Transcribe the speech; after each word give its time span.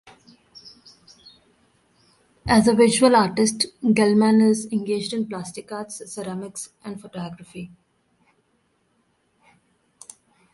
As 2.47 2.67
a 2.67 2.73
visual 2.73 3.15
artist 3.15 3.67
Geldman 3.93 4.41
is 4.41 4.65
engaged 4.73 5.13
in 5.13 5.27
plastic 5.29 5.71
arts, 5.71 6.01
ceramics 6.11 6.71
and 6.83 6.99
photography. 6.99 7.69